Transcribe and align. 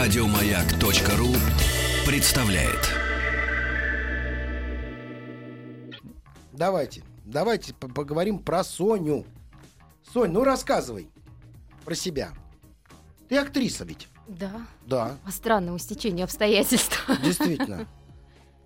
Радиомаяк.ру 0.00 1.26
представляет. 2.06 2.88
Давайте, 6.54 7.02
давайте 7.26 7.74
по- 7.74 7.86
поговорим 7.86 8.38
про 8.38 8.64
Соню. 8.64 9.26
Сонь, 10.10 10.30
ну 10.30 10.42
рассказывай 10.42 11.10
про 11.84 11.94
себя. 11.94 12.30
Ты 13.28 13.36
актриса 13.36 13.84
ведь? 13.84 14.08
Да, 14.26 14.62
Да, 14.86 15.18
по 15.22 15.30
странному 15.32 15.76
стечению 15.76 16.24
обстоятельств. 16.24 17.06
действительно. 17.22 17.86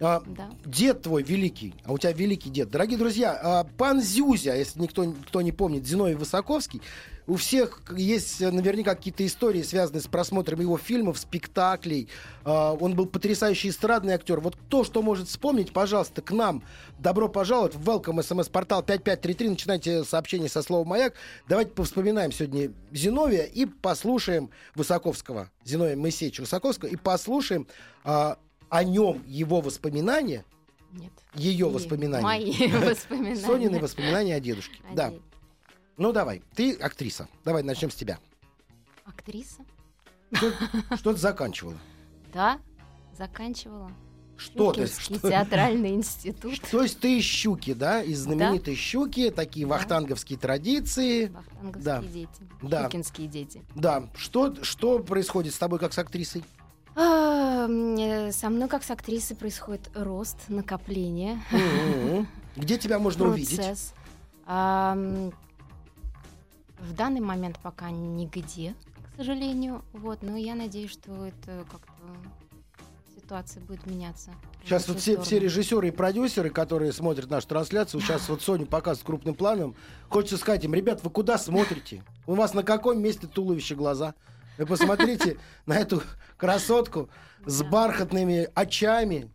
А, 0.00 0.22
Да. 0.26 0.50
Дед 0.64 1.02
твой 1.02 1.22
великий, 1.22 1.74
а 1.84 1.92
у 1.92 1.98
тебя 1.98 2.12
великий 2.12 2.50
дед. 2.50 2.68
Дорогие 2.68 2.98
друзья, 2.98 3.38
а, 3.42 3.64
пан 3.64 4.00
Зюзя, 4.02 4.54
если 4.54 4.80
никто 4.80 5.12
кто 5.26 5.40
не 5.40 5.50
помнит, 5.52 5.86
Зиновий 5.86 6.14
Высоковский, 6.14 6.82
у 7.26 7.36
всех 7.36 7.82
есть 7.96 8.42
э, 8.42 8.50
наверняка 8.50 8.94
какие-то 8.94 9.24
истории, 9.24 9.62
связанные 9.62 10.02
с 10.02 10.06
просмотром 10.06 10.60
его 10.60 10.76
фильмов, 10.76 11.18
спектаклей. 11.18 12.08
А, 12.44 12.72
Он 12.72 12.94
был 12.94 13.06
потрясающий 13.06 13.70
эстрадный 13.70 14.14
актер. 14.14 14.40
Вот 14.40 14.56
кто 14.56 14.84
что 14.84 15.02
может 15.02 15.28
вспомнить, 15.28 15.72
пожалуйста, 15.72 16.20
к 16.20 16.30
нам. 16.32 16.62
Добро 16.98 17.28
пожаловать 17.28 17.74
в 17.74 17.88
Welcome 17.88 18.22
смс-портал 18.22 18.82
5533. 18.82 19.48
Начинайте 19.48 20.04
сообщение 20.04 20.50
со 20.50 20.62
слова 20.62 20.84
«Маяк». 20.84 21.14
Давайте 21.48 21.70
повспоминаем 21.70 22.30
сегодня 22.30 22.72
Зиновия 22.92 23.44
и 23.44 23.64
послушаем 23.64 24.50
Высоковского, 24.74 25.50
Зиновия 25.64 25.96
Моисеевича 25.96 26.42
Высоковского, 26.42 26.88
и 26.90 26.96
послушаем 26.96 27.66
а, 28.04 28.36
о 28.68 28.84
нем 28.84 29.22
его 29.26 29.62
воспоминания, 29.62 30.44
Нет. 30.92 31.12
ее 31.34 31.70
воспоминания. 31.70 32.22
Мои 32.22 32.52
воспоминания. 32.68 33.36
Сонины 33.36 33.78
воспоминания 33.78 34.36
о 34.36 34.40
дедушке. 34.40 34.80
О 34.90 34.94
Да. 34.94 35.12
Ну 35.96 36.12
давай, 36.12 36.42
ты 36.54 36.72
актриса. 36.74 37.28
Давай 37.44 37.62
начнем 37.62 37.90
с 37.90 37.94
тебя. 37.94 38.18
Актриса? 39.04 39.64
Что, 40.32 40.52
что 40.96 41.12
ты 41.12 41.18
заканчивала? 41.18 41.76
Да, 42.32 42.58
заканчивала. 43.16 43.90
Что 44.36 44.72
ты? 44.72 44.88
Что, 44.88 45.28
театральный 45.30 45.90
институт. 45.94 46.60
то 46.68 46.82
есть 46.82 46.98
ты 46.98 47.18
из 47.18 47.24
щуки, 47.24 47.72
да? 47.72 48.02
Из 48.02 48.18
знаменитой 48.20 48.74
щуки, 48.74 49.30
такие 49.30 49.64
Да. 49.66 49.74
вахтанговские 49.74 50.36
традиции. 50.38 51.26
Вахтанговские 51.28 51.82
Да. 51.84 52.02
дети. 52.02 52.28
Да. 52.62 52.82
Щукинские 52.84 53.28
дети. 53.28 53.62
Да. 53.76 54.08
Что, 54.16 54.52
что 54.64 54.98
происходит 54.98 55.54
с 55.54 55.58
тобой 55.58 55.78
как 55.78 55.92
с 55.92 55.98
актрисой? 55.98 56.42
А, 56.96 57.66
э, 57.68 58.32
Со 58.32 58.50
мной, 58.50 58.68
как 58.68 58.82
с 58.82 58.90
актрисой, 58.90 59.36
происходит 59.36 59.88
рост, 59.94 60.38
накопление, 60.48 61.40
Мгм. 61.52 62.26
Где 62.56 62.78
тебя 62.78 62.98
можно 63.00 63.28
увидеть? 63.28 63.56
процесс. 63.56 63.94
В 66.78 66.94
данный 66.94 67.20
момент 67.20 67.58
пока 67.62 67.90
нигде, 67.90 68.74
к 69.12 69.16
сожалению. 69.16 69.82
Вот, 69.92 70.22
но 70.22 70.36
я 70.36 70.54
надеюсь, 70.54 70.90
что 70.90 71.26
это 71.26 71.64
как-то 71.70 71.92
ситуация 73.14 73.62
будет 73.62 73.86
меняться. 73.86 74.32
Сейчас 74.64 74.86
вот 74.88 75.00
все, 75.00 75.20
все 75.20 75.38
режиссеры 75.38 75.88
и 75.88 75.90
продюсеры, 75.90 76.50
которые 76.50 76.92
смотрят 76.92 77.30
нашу 77.30 77.48
трансляцию, 77.48 78.00
сейчас 78.00 78.28
вот 78.28 78.42
Соню 78.42 78.66
показывают 78.66 79.06
крупным 79.06 79.34
планом. 79.34 79.74
Хочется 80.08 80.36
сказать 80.36 80.64
им, 80.64 80.74
ребят, 80.74 81.02
вы 81.02 81.10
куда 81.10 81.38
смотрите? 81.38 82.02
У 82.26 82.34
вас 82.34 82.54
на 82.54 82.62
каком 82.62 83.00
месте 83.00 83.26
туловище 83.26 83.74
глаза? 83.74 84.14
Вы 84.58 84.66
посмотрите 84.66 85.38
на 85.66 85.74
эту 85.76 86.02
красотку 86.36 87.08
с 87.46 87.62
бархатными 87.62 88.48
очами, 88.54 89.30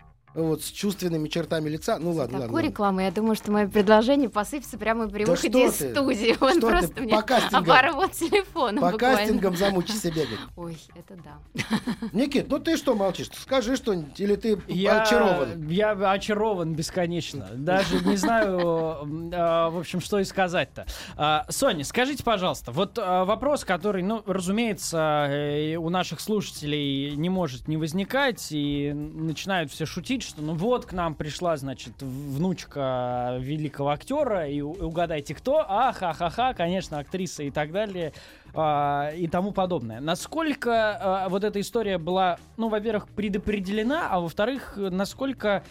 вот, 0.47 0.63
с 0.63 0.67
чувственными 0.71 1.27
чертами 1.27 1.69
лица. 1.69 1.97
Ну 1.99 2.11
ладно, 2.11 2.23
Такую 2.25 2.41
ладно. 2.41 2.53
ладно. 2.55 2.67
рекламу, 2.67 2.99
я 3.01 3.11
думаю, 3.11 3.35
что 3.35 3.51
мое 3.51 3.67
предложение 3.67 4.29
посыпется 4.29 4.77
прямо 4.77 5.07
при 5.09 5.25
Да 5.25 5.31
выходе 5.31 5.67
из 5.67 5.73
ты? 5.75 5.91
студии. 5.91 6.35
Он 6.41 6.51
Что 6.51 6.59
ты 6.61 6.67
просто 6.67 6.95
по 6.95 7.01
мне 7.01 7.21
кастингам? 7.21 7.63
оборвал 7.63 8.09
телефон 8.09 8.77
По 8.79 8.91
буквально. 8.91 9.17
кастингам 9.17 9.57
замучишься 9.57 10.11
бегать. 10.11 10.39
Ой, 10.55 10.77
это 10.95 11.15
да. 11.23 11.63
Никит, 12.13 12.49
ну 12.49 12.59
ты 12.59 12.77
что 12.77 12.95
молчишь? 12.95 13.29
Скажи 13.33 13.75
что-нибудь, 13.75 14.19
или 14.19 14.35
ты 14.35 14.61
Я, 14.67 15.01
очарован? 15.03 15.67
я 15.69 15.91
очарован 15.91 16.73
бесконечно. 16.73 17.47
Даже 17.53 18.03
не 18.05 18.15
знаю, 18.17 18.99
а, 19.33 19.69
в 19.69 19.77
общем, 19.79 20.01
что 20.01 20.19
и 20.19 20.23
сказать-то. 20.23 20.85
А, 21.17 21.45
Соня, 21.49 21.83
скажите, 21.83 22.23
пожалуйста, 22.23 22.71
вот 22.71 22.97
а, 23.01 23.25
вопрос, 23.25 23.63
который, 23.65 24.03
ну, 24.03 24.23
разумеется, 24.25 25.27
э, 25.29 25.75
у 25.75 25.89
наших 25.89 26.19
слушателей 26.19 27.15
не 27.15 27.29
может 27.29 27.67
не 27.67 27.77
возникать, 27.77 28.47
и 28.51 28.91
начинают 28.93 29.71
все 29.71 29.85
шутить, 29.85 30.23
что 30.29 30.41
ну 30.41 30.53
вот 30.53 30.85
к 30.85 30.93
нам 30.93 31.15
пришла, 31.15 31.57
значит, 31.57 31.93
внучка 32.01 33.37
великого 33.39 33.89
актера, 33.89 34.47
и 34.47 34.61
угадайте 34.61 35.35
кто, 35.35 35.65
а, 35.67 35.91
ха-ха-ха, 35.91 36.53
конечно, 36.53 36.99
актриса 36.99 37.43
и 37.43 37.51
так 37.51 37.71
далее, 37.71 38.13
а, 38.53 39.11
и 39.11 39.27
тому 39.27 39.51
подобное. 39.51 39.99
Насколько 39.99 40.97
а, 41.25 41.29
вот 41.29 41.43
эта 41.43 41.59
история 41.59 41.97
была, 41.97 42.37
ну, 42.57 42.69
во-первых, 42.69 43.09
предопределена, 43.09 44.07
а 44.09 44.19
во-вторых, 44.19 44.73
насколько 44.77 45.63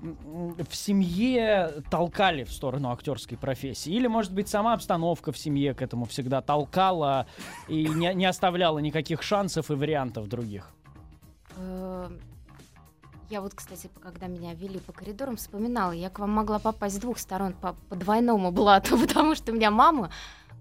в 0.00 0.74
семье 0.74 1.82
толкали 1.90 2.44
в 2.44 2.52
сторону 2.52 2.90
актерской 2.90 3.38
профессии? 3.38 3.92
Или, 3.92 4.06
может 4.06 4.32
быть, 4.32 4.48
сама 4.48 4.74
обстановка 4.74 5.32
в 5.32 5.38
семье 5.38 5.74
к 5.74 5.82
этому 5.82 6.04
всегда 6.04 6.40
толкала 6.40 7.26
и 7.68 7.88
не, 7.88 8.12
не 8.14 8.26
оставляла 8.26 8.78
никаких 8.78 9.22
шансов 9.22 9.70
и 9.70 9.74
вариантов 9.74 10.28
других? 10.28 10.74
Я 13.34 13.40
вот, 13.40 13.52
кстати, 13.52 13.90
когда 14.00 14.28
меня 14.28 14.54
вели 14.54 14.78
по 14.78 14.92
коридорам, 14.92 15.34
вспоминала, 15.34 15.90
я 15.90 16.08
к 16.08 16.20
вам 16.20 16.30
могла 16.30 16.60
попасть 16.60 16.94
с 16.94 16.98
двух 17.00 17.18
сторон 17.18 17.52
по, 17.52 17.72
по 17.88 17.96
двойному 17.96 18.52
блату, 18.52 18.96
потому 19.08 19.34
что 19.34 19.50
у 19.50 19.56
меня 19.56 19.72
мама 19.72 20.10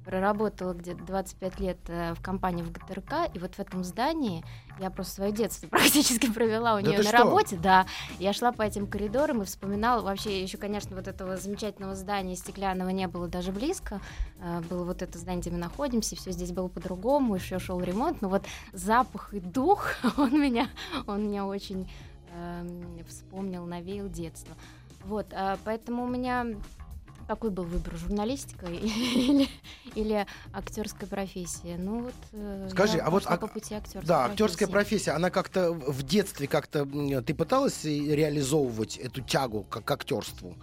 проработала 0.03 0.73
где-то 0.73 1.03
25 1.03 1.59
лет 1.59 1.77
э, 1.85 2.15
в 2.15 2.21
компании 2.23 2.63
в 2.63 2.71
ГТРК, 2.71 3.29
и 3.31 3.37
вот 3.37 3.53
в 3.53 3.59
этом 3.59 3.83
здании 3.83 4.43
я 4.79 4.89
просто 4.89 5.13
свое 5.13 5.31
детство 5.31 5.67
практически 5.69 6.31
провела 6.31 6.73
у 6.73 6.81
Да 6.81 6.89
нее 6.89 6.97
на 6.97 7.03
что? 7.03 7.17
работе, 7.17 7.57
да. 7.57 7.85
Я 8.17 8.33
шла 8.33 8.51
по 8.51 8.63
этим 8.63 8.87
коридорам 8.87 9.43
и 9.43 9.45
вспоминала, 9.45 10.01
вообще 10.01 10.41
еще, 10.41 10.57
конечно, 10.57 10.95
вот 10.95 11.07
этого 11.07 11.37
замечательного 11.37 11.93
здания 11.93 12.35
стеклянного 12.35 12.89
не 12.89 13.07
было 13.07 13.27
даже 13.27 13.51
близко, 13.51 14.01
Э, 14.43 14.61
было 14.69 14.83
вот 14.83 15.01
это 15.01 15.17
здание, 15.17 15.41
где 15.41 15.51
мы 15.51 15.57
находимся, 15.57 16.15
все 16.15 16.31
здесь 16.31 16.51
было 16.51 16.67
по-другому, 16.67 17.35
еще 17.35 17.59
шел 17.59 17.79
ремонт, 17.79 18.21
но 18.21 18.27
вот 18.27 18.43
запах 18.73 19.33
и 19.33 19.39
дух, 19.39 19.91
он 20.17 20.39
меня, 20.39 20.67
он 21.07 21.27
меня 21.27 21.45
очень 21.45 21.89
эм, 22.33 23.03
вспомнил, 23.07 23.65
навеял 23.65 24.09
детство. 24.09 24.55
Вот, 25.05 25.27
а, 25.33 25.57
поэтому 25.63 26.03
у 26.03 26.07
меня 26.07 26.47
какой 27.27 27.51
был 27.51 27.63
выбор, 27.63 27.95
журналистика 27.95 28.65
или, 28.71 29.47
или 29.95 30.25
актерская 30.51 31.07
профессия? 31.07 31.77
Ну 31.77 32.03
вот. 32.03 32.15
э, 32.33 32.67
Скажи, 32.71 32.97
я 32.97 33.05
а 33.05 33.09
вот 33.09 33.25
ак- 33.25 33.39
по 33.39 33.47
пути 33.47 33.75
актерской 33.75 34.03
Да, 34.07 34.25
актерская 34.25 34.67
профессия, 34.67 35.11
она 35.11 35.29
как-то 35.29 35.71
в 35.71 36.03
детстве 36.03 36.47
как-то 36.47 36.85
ты 37.21 37.33
пыталась 37.33 37.85
и 37.85 38.13
реализовывать 38.15 38.97
эту 38.97 39.21
тягу 39.21 39.63
к, 39.63 39.81
к 39.81 39.91
актерству? 39.91 40.55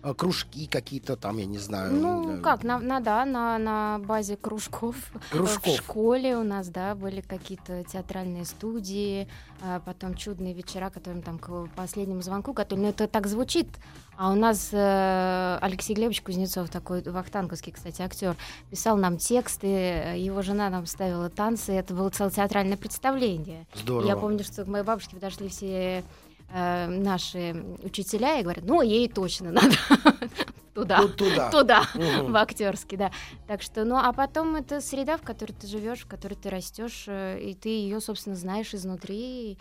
А, 0.00 0.14
Кружки 0.14 0.66
какие-то 0.66 1.16
там, 1.16 1.38
я 1.38 1.46
не 1.46 1.58
знаю. 1.58 1.92
Ну, 1.92 2.38
э, 2.38 2.40
как, 2.40 2.62
на, 2.62 2.78
на, 2.78 3.00
да, 3.00 3.24
на, 3.24 3.58
на 3.58 3.98
базе 3.98 4.36
кружков. 4.36 4.96
Кружков. 5.30 5.74
В 5.74 5.76
школе 5.76 6.36
у 6.36 6.44
нас, 6.44 6.68
да, 6.68 6.94
были 6.94 7.20
какие-то 7.20 7.82
театральные 7.84 8.44
студии, 8.44 9.28
а 9.60 9.80
потом 9.80 10.14
чудные 10.14 10.54
вечера, 10.54 10.90
которым 10.90 11.22
там 11.22 11.38
к 11.38 11.68
последнему 11.74 12.22
звонку 12.22 12.52
готовили. 12.52 12.84
Ну, 12.84 12.90
это 12.90 13.08
так 13.08 13.26
звучит. 13.26 13.68
А 14.16 14.32
у 14.32 14.34
нас 14.34 14.70
э, 14.72 15.58
Алексей 15.60 15.94
Глебович 15.94 16.22
Кузнецов, 16.22 16.68
такой 16.70 17.02
вахтанговский, 17.02 17.72
кстати, 17.72 18.02
актер, 18.02 18.36
писал 18.70 18.96
нам 18.96 19.16
тексты, 19.16 19.68
э, 19.68 20.18
его 20.18 20.42
жена 20.42 20.70
нам 20.70 20.86
ставила 20.86 21.28
танцы, 21.28 21.72
это 21.72 21.94
было 21.94 22.10
целое 22.10 22.32
театральное 22.32 22.76
представление. 22.76 23.66
Здорово. 23.74 24.08
Я 24.08 24.16
помню, 24.16 24.42
что 24.42 24.64
к 24.64 24.68
моей 24.68 24.84
бабушке 24.84 25.14
подошли 25.14 25.48
все 25.48 26.02
э, 26.50 26.86
наши 26.88 27.64
учителя 27.82 28.38
и 28.38 28.42
говорят, 28.42 28.64
ну, 28.64 28.80
ей 28.82 29.08
точно 29.08 29.52
надо 29.52 29.74
туда. 30.74 31.06
Туда. 31.08 31.50
Туда, 31.50 31.82
в 31.94 32.36
актерский, 32.36 32.96
да. 32.96 33.10
Так 33.46 33.62
что, 33.62 33.84
ну, 33.84 33.96
а 33.96 34.12
потом 34.12 34.54
это 34.56 34.80
среда, 34.80 35.16
в 35.16 35.22
которой 35.22 35.52
ты 35.52 35.66
живешь, 35.66 36.00
в 36.00 36.06
которой 36.08 36.34
ты 36.34 36.50
растешь, 36.50 37.04
э, 37.06 37.40
и 37.40 37.54
ты 37.54 37.68
ее, 37.68 38.00
собственно, 38.00 38.36
знаешь 38.36 38.74
изнутри. 38.74 39.58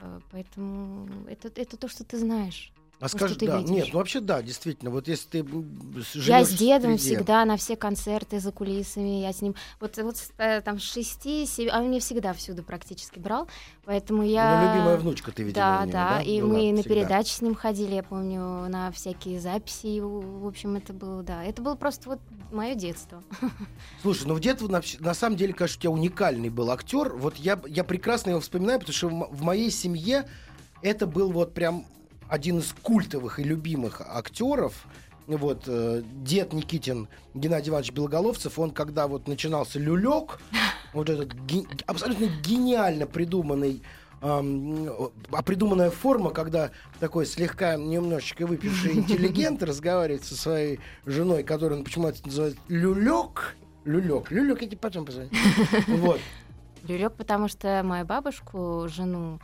э, 0.00 0.20
Поэтому 0.30 1.08
это, 1.28 1.50
это 1.54 1.76
то, 1.76 1.88
что 1.88 2.04
ты 2.04 2.18
знаешь. 2.18 2.72
А 3.00 3.06
что 3.06 3.18
скажи, 3.18 3.36
ты 3.36 3.46
да, 3.46 3.58
видишь. 3.58 3.70
нет, 3.70 3.88
ну 3.92 3.98
вообще 4.00 4.18
да, 4.18 4.42
действительно, 4.42 4.90
вот 4.90 5.06
если 5.06 5.28
ты 5.42 5.46
с- 6.02 6.16
я 6.16 6.44
с 6.44 6.50
дедом 6.50 6.94
среде- 6.94 6.98
всегда 6.98 7.44
на 7.44 7.56
все 7.56 7.76
концерты 7.76 8.40
за 8.40 8.50
кулисами, 8.50 9.20
я 9.20 9.32
с 9.32 9.40
ним 9.40 9.54
вот, 9.78 9.96
вот 9.98 10.16
э, 10.38 10.60
там 10.62 10.80
с 10.80 10.82
шести, 10.82 11.46
семи, 11.46 11.68
а 11.72 11.78
он 11.78 11.90
меня 11.90 12.00
всегда 12.00 12.32
всюду 12.32 12.64
практически 12.64 13.20
брал, 13.20 13.48
поэтому 13.84 14.24
я... 14.24 14.60
Ну, 14.60 14.72
любимая 14.74 14.96
внучка 14.96 15.30
ты, 15.30 15.44
видимо, 15.44 15.62
Да, 15.64 15.82
него, 15.82 15.92
да, 15.92 16.22
и 16.22 16.40
была 16.42 16.54
мы 16.54 16.72
на 16.72 16.78
всегда. 16.82 16.94
передачи 16.96 17.30
с 17.30 17.40
ним 17.40 17.54
ходили, 17.54 17.94
я 17.94 18.02
помню, 18.02 18.68
на 18.68 18.90
всякие 18.90 19.38
записи, 19.40 20.00
в 20.00 20.44
общем, 20.46 20.74
это 20.74 20.92
было, 20.92 21.22
да, 21.22 21.44
это 21.44 21.62
было 21.62 21.76
просто 21.76 22.08
вот 22.08 22.18
мое 22.50 22.74
детство. 22.74 23.22
Слушай, 24.02 24.26
ну 24.26 24.34
в 24.34 24.40
детстве 24.40 24.66
на, 24.66 24.82
на 24.98 25.14
самом 25.14 25.36
деле, 25.36 25.52
конечно, 25.52 25.78
у 25.78 25.80
тебя 25.82 25.90
уникальный 25.92 26.48
был 26.48 26.68
актер. 26.72 27.12
Вот 27.14 27.36
я, 27.36 27.60
я 27.68 27.84
прекрасно 27.84 28.30
его 28.30 28.40
вспоминаю, 28.40 28.80
потому 28.80 28.94
что 28.94 29.08
в, 29.08 29.28
в 29.36 29.42
моей 29.42 29.70
семье 29.70 30.28
это 30.82 31.06
был 31.06 31.30
вот 31.30 31.54
прям 31.54 31.86
один 32.28 32.58
из 32.58 32.74
культовых 32.82 33.38
и 33.38 33.42
любимых 33.44 34.00
актеров. 34.00 34.74
Вот 35.26 35.64
э, 35.66 36.02
дед 36.22 36.52
Никитин 36.54 37.08
Геннадий 37.34 37.70
Иванович 37.70 37.92
Белоголовцев, 37.92 38.58
он 38.58 38.70
когда 38.70 39.06
вот 39.06 39.28
начинался 39.28 39.78
люлек, 39.78 40.40
вот 40.94 41.10
этот 41.10 41.34
ге- 41.44 41.66
абсолютно 41.86 42.24
гениально 42.42 43.06
придуманный 43.06 43.82
ам, 44.22 44.88
а 45.30 45.42
придуманная 45.42 45.90
форма, 45.90 46.30
когда 46.30 46.70
такой 46.98 47.26
слегка 47.26 47.76
немножечко 47.76 48.46
выпивший 48.46 48.92
интеллигент 48.94 49.62
разговаривает 49.62 50.24
со 50.24 50.34
своей 50.34 50.80
женой, 51.04 51.42
которую 51.42 51.80
он 51.80 51.84
почему-то 51.84 52.24
называет 52.26 52.56
люлек. 52.68 53.54
Люлек. 53.84 54.30
Люлек, 54.30 54.62
я 54.62 54.68
тебе 54.68 54.78
потом 54.78 55.04
позвоню. 55.04 55.30
Вот. 55.88 56.20
Люлек, 56.86 57.12
потому 57.14 57.48
что 57.48 57.82
мою 57.84 58.04
бабушку, 58.06 58.86
жену 58.88 59.40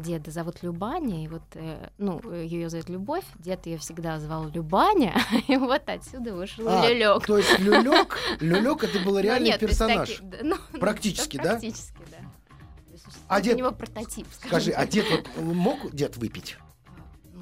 деда 0.00 0.30
зовут 0.30 0.62
Любаня, 0.62 1.24
и 1.24 1.28
вот, 1.28 1.42
э, 1.54 1.88
ну, 1.98 2.20
ее 2.32 2.68
зовут 2.68 2.88
Любовь, 2.88 3.24
дед 3.38 3.66
ее 3.66 3.78
всегда 3.78 4.18
звал 4.18 4.48
Любаня, 4.48 5.14
и 5.48 5.56
вот 5.56 5.82
отсюда 5.88 6.34
вышел 6.34 6.68
А, 6.68 6.88
Люлек. 6.88 7.24
То 7.26 7.38
есть 7.38 7.58
люлек, 7.58 8.18
люлек 8.40 8.84
это 8.84 8.98
был 9.00 9.12
Ну, 9.14 9.20
реальный 9.20 9.46
нет, 9.50 9.60
то 9.60 9.66
есть 9.66 9.78
персонаж. 9.78 10.08
таки- 10.08 10.22
да, 10.26 10.38
ну, 10.42 10.56
ну, 10.72 10.78
Практически, 10.80 11.36
да? 11.36 11.42
Практически, 11.58 11.98
да. 12.10 12.16
А 13.28 13.40
дед- 13.40 13.54
У 13.54 13.58
него 13.58 13.72
прототип, 13.72 14.26
скажем 14.32 14.48
Скажи, 14.48 14.70
а 14.72 14.86
дед 14.86 15.06
вот 15.10 15.44
мог 15.54 15.92
дед 15.94 16.16
выпить? 16.16 16.56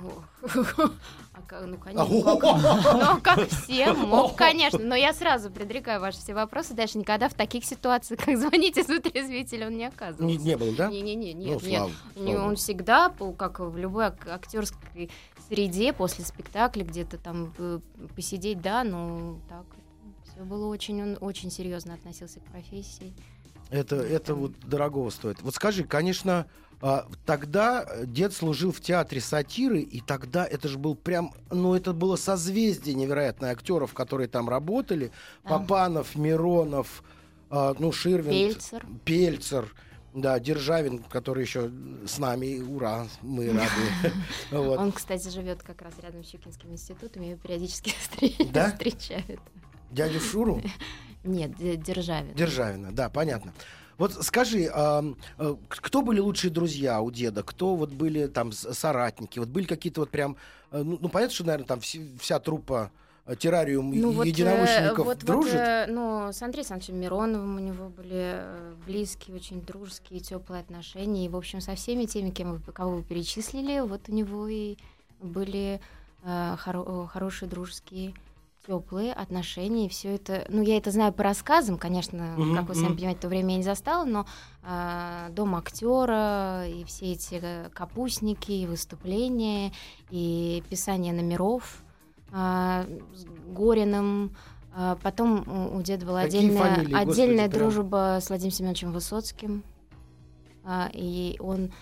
Ну, 0.02 0.12
а 1.32 1.40
как- 1.46 1.66
ну, 1.66 1.76
конечно. 1.78 2.04
Ну, 2.06 3.20
как 3.22 3.48
все, 3.48 3.92
мог, 3.92 4.36
конечно. 4.36 4.78
Но 4.78 4.94
я 4.94 5.12
сразу 5.12 5.50
предрекаю 5.50 6.00
ваши 6.00 6.18
все 6.18 6.34
вопросы. 6.34 6.74
Дальше 6.74 6.98
никогда 6.98 7.28
в 7.28 7.34
таких 7.34 7.64
ситуациях, 7.64 8.20
как 8.24 8.36
звоните 8.38 8.82
с 8.84 8.88
вытрезвителя, 8.88 9.66
он 9.68 9.76
не 9.76 9.84
оказывался. 9.86 10.24
Не, 10.24 10.36
не 10.44 10.56
было, 10.56 10.72
да? 10.74 10.88
Не-не-не, 10.88 11.34
Ну, 11.34 11.40
нет, 11.40 11.62
нет. 11.62 11.78
слава, 11.78 11.90
Не, 12.16 12.32
слава 12.34 12.48
Он 12.48 12.56
всегда, 12.56 13.12
как 13.38 13.60
в 13.60 13.76
любой 13.76 14.06
ак- 14.06 14.28
актерской 14.28 15.10
среде, 15.48 15.92
после 15.92 16.24
спектакля 16.24 16.84
где-то 16.84 17.18
там 17.18 17.52
э, 17.58 17.78
посидеть, 18.14 18.60
да, 18.60 18.82
но 18.84 19.38
так 19.48 19.64
все 20.24 20.42
было 20.44 20.66
очень, 20.66 21.00
он 21.02 21.18
очень 21.20 21.50
серьезно 21.50 21.94
относился 21.94 22.40
к 22.40 22.44
профессии. 22.44 23.12
Это, 23.70 23.96
это 23.96 24.34
вот 24.34 24.52
дорогого 24.60 25.10
стоит. 25.10 25.42
Вот 25.42 25.54
скажи, 25.54 25.84
конечно, 25.84 26.46
тогда 27.24 27.84
э, 27.88 28.04
дед 28.06 28.32
служил 28.32 28.70
в 28.72 28.80
театре 28.80 29.20
сатиры, 29.20 29.80
и 29.80 30.00
тогда 30.00 30.46
это 30.46 30.68
же 30.68 30.78
был 30.78 30.94
прям, 30.94 31.32
ну 31.50 31.74
это 31.74 31.92
было 31.92 32.16
созвездие 32.16 32.94
невероятное 32.94 33.52
актеров, 33.52 33.94
которые 33.94 34.28
там 34.28 34.48
работали. 34.48 35.10
Да. 35.44 35.58
Папанов, 35.58 36.14
Миронов, 36.16 37.02
а, 37.50 37.74
ну 37.78 37.92
Ширвин, 37.92 38.30
Пельцер. 38.30 38.86
Пельцер, 39.04 39.74
да, 40.14 40.38
Державин, 40.38 41.02
который 41.02 41.44
еще 41.44 41.70
с 42.06 42.18
нами, 42.18 42.60
ура, 42.60 43.06
мы 43.22 43.46
рады. 43.52 44.12
Вот. 44.50 44.78
Он, 44.78 44.92
кстати, 44.92 45.28
живет 45.28 45.62
как 45.62 45.80
раз 45.82 45.94
рядом 46.02 46.24
с 46.24 46.28
Щукинским 46.28 46.72
институтом, 46.72 47.22
я 47.22 47.30
его 47.30 47.40
периодически 47.40 47.94
Да? 48.52 48.70
встречают. 48.72 49.40
Дядю 49.90 50.20
Шуру? 50.20 50.60
Нет, 51.24 51.56
Д- 51.56 51.76
Державин. 51.76 52.34
Державина, 52.34 52.92
да, 52.92 53.08
понятно. 53.08 53.52
Вот 53.98 54.12
скажи, 54.24 54.70
а, 54.72 55.02
кто 55.68 56.02
были 56.02 56.20
лучшие 56.20 56.50
друзья 56.50 57.00
у 57.00 57.10
деда? 57.10 57.42
Кто 57.42 57.74
вот 57.76 57.90
были 57.90 58.26
там 58.26 58.52
соратники? 58.52 59.38
Вот 59.38 59.48
были 59.48 59.64
какие-то 59.64 60.00
вот 60.00 60.10
прям... 60.10 60.36
э, 60.70 60.82
Ну, 60.82 60.98
ну, 61.00 61.08
понятно, 61.08 61.34
что, 61.34 61.44
наверное, 61.44 61.66
там 61.66 61.80
все- 61.80 62.06
вся 62.20 62.38
труппа 62.38 62.90
э, 63.24 63.34
террариум 63.36 63.90
Ну, 63.98 64.10
вот, 64.12 64.26
единомышленников 64.26 65.06
вот, 65.06 65.16
вот, 65.18 65.24
дружит? 65.24 65.54
э, 65.54 65.86
ну, 65.88 66.28
с 66.30 66.42
Андреем 66.42 66.60
Александровичем 66.60 67.00
Мироновым 67.00 67.56
у 67.56 67.58
него 67.58 67.88
были 67.88 68.40
близкие, 68.86 69.34
очень 69.36 69.62
дружеские, 69.62 70.20
теплые 70.20 70.60
отношения. 70.60 71.24
И, 71.24 71.28
в 71.28 71.36
общем, 71.36 71.60
со 71.62 71.74
всеми 71.74 72.04
теми, 72.04 72.30
кем 72.30 72.52
вы, 72.56 72.72
кого 72.72 72.96
вы 72.96 73.02
перечислили, 73.02 73.80
вот 73.80 74.02
у 74.08 74.12
него 74.12 74.46
и 74.46 74.76
были 75.22 75.80
э, 76.22 76.56
хоро- 76.62 77.06
хорошие 77.08 77.48
дружеские 77.48 78.12
теплые 78.66 79.12
отношения, 79.12 79.86
и 79.86 79.88
все 79.88 80.14
это, 80.16 80.44
ну, 80.48 80.60
я 80.62 80.76
это 80.76 80.90
знаю 80.90 81.12
по 81.12 81.22
рассказам, 81.22 81.78
конечно, 81.78 82.34
Мгм, 82.36 82.54
как 82.56 82.68
вы 82.68 82.74
сами 82.74 82.94
понимаете, 82.96 83.20
то 83.20 83.28
время 83.28 83.50
я 83.52 83.56
не 83.58 83.62
застала, 83.62 84.04
но 84.04 84.26
э, 84.64 85.28
дом 85.30 85.54
актера 85.54 86.66
и 86.66 86.84
все 86.84 87.12
эти 87.12 87.38
э, 87.40 87.68
капустники, 87.72 88.50
и 88.50 88.66
выступления, 88.66 89.72
и 90.10 90.62
писание 90.68 91.12
номеров 91.12 91.82
а, 92.32 92.84
с 93.14 93.24
Гориным. 93.54 94.34
а, 94.74 94.96
Потом 94.96 95.76
у- 95.76 95.80
деда 95.82 96.04
была 96.04 96.22
Какие 96.22 96.40
отдельная, 96.40 96.74
фамилии, 96.74 96.92
господи, 96.92 97.10
отдельная 97.20 97.48
прям? 97.48 97.60
дружба 97.70 98.18
с 98.20 98.28
Владимиром 98.28 98.52
Семеновичем 98.56 98.92
Высоцким. 98.92 99.62
А, 100.64 100.90
И 100.92 101.36
он, 101.38 101.72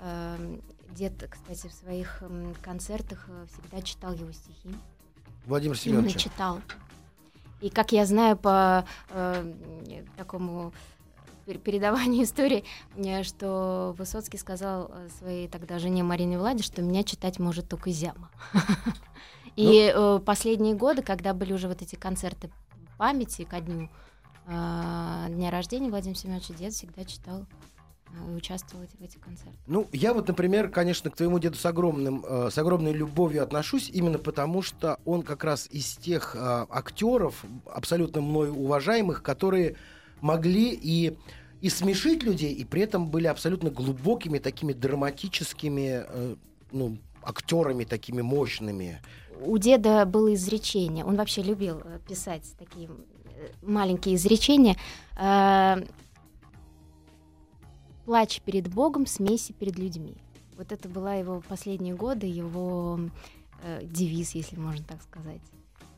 эм, 0.00 0.62
дед, 0.92 1.14
кстати, 1.28 1.66
в 1.66 1.72
своих 1.74 2.22
концертах 2.62 3.26
э, 3.28 3.46
всегда 3.52 3.82
читал 3.82 4.12
его 4.14 4.30
стихи. 4.30 4.70
Владимир 5.48 5.76
Именно 5.84 6.02
Семенович. 6.02 6.22
читал. 6.22 6.60
И 7.60 7.70
как 7.70 7.90
я 7.92 8.06
знаю 8.06 8.36
по 8.36 8.84
э, 9.10 9.52
такому 10.16 10.72
пер- 11.46 11.58
передаванию 11.58 12.22
истории, 12.24 12.64
э, 12.96 13.22
что 13.24 13.94
Высоцкий 13.98 14.38
сказал 14.38 14.90
э, 14.92 15.08
своей 15.18 15.48
тогда 15.48 15.78
жене 15.78 16.02
Марине 16.04 16.38
Владе, 16.38 16.62
что 16.62 16.82
меня 16.82 17.02
читать 17.02 17.38
может 17.38 17.68
только 17.68 17.90
Зяма. 17.90 18.30
И 19.56 19.92
э, 19.92 20.20
последние 20.24 20.74
годы, 20.74 21.02
когда 21.02 21.34
были 21.34 21.52
уже 21.52 21.66
вот 21.66 21.82
эти 21.82 21.96
концерты 21.96 22.50
памяти 22.96 23.42
ко 23.44 23.60
дню 23.60 23.88
э, 24.46 25.26
дня 25.30 25.50
рождения 25.50 25.90
Владимира 25.90 26.18
Семеновича, 26.18 26.54
дед 26.54 26.72
всегда 26.74 27.04
читал 27.04 27.44
э, 28.12 28.32
и 28.32 28.34
участвовал 28.34 28.84
в 28.84 28.88
эти- 28.88 28.96
в 28.96 29.04
этих 29.04 29.20
концертах. 29.20 29.54
Ну, 29.66 29.86
я 29.92 30.12
вот, 30.14 30.28
например, 30.28 30.68
конечно, 30.70 31.10
к 31.10 31.16
твоему 31.16 31.38
деду 31.38 31.56
с, 31.56 31.66
огромным, 31.66 32.24
э, 32.28 32.50
с 32.50 32.58
огромной 32.58 32.92
любовью 32.92 33.42
отношусь, 33.42 33.90
именно 33.90 34.18
потому 34.18 34.62
что 34.62 34.98
он 35.04 35.22
как 35.22 35.44
раз 35.44 35.68
из 35.70 35.96
тех 35.96 36.34
э, 36.34 36.66
актеров, 36.70 37.44
абсолютно 37.66 38.20
мной 38.20 38.50
уважаемых, 38.50 39.22
которые 39.22 39.76
могли 40.20 40.70
и, 40.72 41.16
и 41.60 41.68
смешить 41.68 42.22
людей, 42.22 42.52
и 42.52 42.64
при 42.64 42.82
этом 42.82 43.08
были 43.10 43.26
абсолютно 43.26 43.70
глубокими, 43.70 44.38
такими 44.38 44.72
драматическими 44.72 46.04
э, 46.08 46.36
ну, 46.72 46.98
актерами, 47.22 47.84
такими 47.84 48.22
мощными. 48.22 49.00
у 49.40 49.56
деда 49.58 50.04
было 50.06 50.34
изречение. 50.34 51.04
Он 51.04 51.16
вообще 51.16 51.42
любил 51.42 51.80
э, 51.84 51.98
писать 52.08 52.42
такие 52.58 52.88
э, 52.88 53.48
маленькие 53.62 54.16
изречения. 54.16 54.76
Э, 55.16 55.84
Плачь 58.08 58.40
перед 58.40 58.68
Богом, 58.68 59.06
смейся 59.06 59.52
перед 59.52 59.78
людьми. 59.78 60.14
Вот 60.56 60.72
это 60.72 60.88
была 60.88 61.16
его 61.16 61.42
последние 61.46 61.94
годы, 61.94 62.26
его 62.26 62.98
э, 63.62 63.82
девиз, 63.84 64.34
если 64.34 64.56
можно 64.58 64.82
так 64.82 65.02
сказать. 65.02 65.42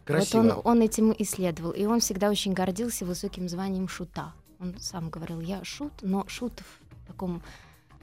Красиво. 0.05 0.43
Вот 0.43 0.53
он, 0.57 0.61
он 0.65 0.83
этим 0.83 1.15
исследовал, 1.17 1.71
и 1.71 1.85
он 1.85 2.01
всегда 2.01 2.29
очень 2.29 2.53
гордился 2.53 3.07
высоким 3.07 3.49
званием 3.49 3.87
шута. 3.87 4.33
Он 4.59 4.75
сам 4.81 5.09
говорил, 5.09 5.41
я 5.41 5.63
шут, 5.63 5.93
но 6.03 6.25
шут 6.27 6.53
в 6.59 7.07
таком, 7.07 7.43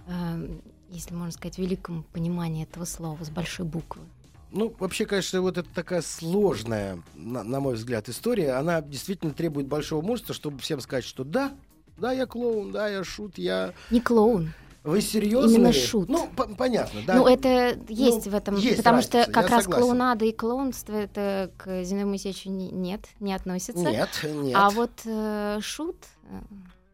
э, 0.08 0.58
если 0.90 1.14
можно 1.14 1.34
сказать, 1.34 1.58
великом 1.58 2.04
понимании 2.14 2.64
этого 2.64 2.86
слова, 2.86 3.22
с 3.26 3.30
большой 3.30 3.66
буквы. 3.66 4.04
Ну, 4.52 4.74
вообще, 4.80 5.06
конечно, 5.06 5.42
вот 5.42 5.58
это 5.58 5.70
такая 5.70 6.02
сложная, 6.02 7.04
на, 7.14 7.44
на 7.44 7.60
мой 7.60 7.76
взгляд, 7.76 8.08
история. 8.08 8.54
Она 8.54 8.82
действительно 8.82 9.34
требует 9.34 9.68
большого 9.68 10.02
мужества, 10.02 10.34
чтобы 10.34 10.60
всем 10.60 10.80
сказать, 10.80 11.04
что 11.04 11.26
да, 11.26 11.52
да, 11.98 12.12
я 12.12 12.25
клоун, 12.25 12.72
да, 12.72 12.88
я 12.88 13.04
шут, 13.04 13.38
я... 13.38 13.74
Не 13.89 14.00
клоун, 14.01 14.54
Вы 14.84 15.01
серьезно? 15.01 15.54
Именно 15.56 15.68
ли? 15.72 15.74
шут. 15.80 16.10
Ну, 16.10 16.30
по- 16.36 16.48
понятно, 16.48 17.01
да. 17.06 17.16
Ну, 17.16 17.27
это 17.27 17.77
есть 17.89 18.27
в 18.27 18.34
этом, 18.36 18.56
есть 18.56 18.77
потому 18.77 18.98
разница, 18.98 19.24
что 19.24 19.32
как 19.32 19.50
раз 19.50 19.63
согласен. 19.63 19.84
клоунада 19.84 20.25
и 20.25 20.32
клоунство 20.32 20.94
это 20.94 21.51
к 21.58 21.84
Зиновию 21.84 22.08
Моисеевичу 22.10 22.50
не- 22.50 22.72
нет, 22.72 23.06
не 23.20 23.34
относится. 23.34 23.84
Нет, 23.84 24.10
нет. 24.24 24.56
А 24.58 24.70
вот 24.70 24.92
э, 25.06 25.60
шут, 25.62 25.98
э, 26.30 26.39